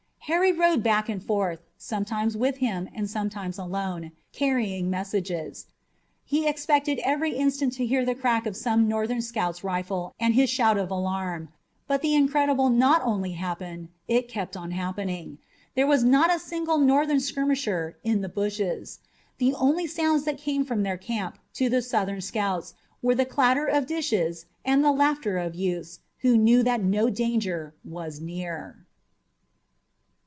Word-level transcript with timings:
Harry 0.25 0.51
rode 0.53 0.81
back 0.81 1.09
and 1.09 1.21
forth, 1.23 1.59
sometimes 1.77 2.37
with 2.37 2.57
him 2.57 2.87
and 2.95 3.09
sometimes 3.09 3.57
alone, 3.57 4.11
carrying 4.31 4.89
messages. 4.89 5.65
He 6.23 6.47
expected 6.47 6.99
every 6.99 7.33
instant 7.35 7.73
to 7.73 7.85
hear 7.85 8.05
the 8.05 8.15
crack 8.15 8.45
of 8.45 8.55
some 8.55 8.87
Northern 8.87 9.21
scout's 9.21 9.61
rifle 9.63 10.13
and 10.21 10.33
his 10.33 10.49
shout 10.49 10.77
of 10.77 10.89
alarm, 10.89 11.49
but 11.85 12.01
the 12.01 12.15
incredible 12.15 12.69
not 12.69 13.01
only 13.03 13.31
happened 13.33 13.89
it 14.07 14.29
kept 14.29 14.55
on 14.55 14.71
happening. 14.71 15.37
There 15.75 15.87
was 15.87 16.01
not 16.03 16.33
a 16.33 16.39
single 16.39 16.77
Northern 16.77 17.19
skirmisher 17.19 17.97
in 18.03 18.21
the 18.21 18.29
bushes. 18.29 18.99
The 19.37 19.53
only 19.55 19.87
sounds 19.87 20.23
that 20.25 20.37
came 20.37 20.63
from 20.63 20.83
their 20.83 20.97
camp 20.97 21.39
to 21.55 21.67
the 21.67 21.81
Southern 21.81 22.21
scouts 22.21 22.73
were 23.01 23.15
the 23.15 23.25
clatter 23.25 23.65
of 23.65 23.85
dishes 23.87 24.45
and 24.63 24.81
the 24.81 24.93
laughter 24.93 25.37
of 25.39 25.55
youths 25.55 25.99
who 26.19 26.37
knew 26.37 26.63
that 26.63 26.81
no 26.81 27.09
danger 27.09 27.73
was 27.83 28.21
near. 28.21 28.85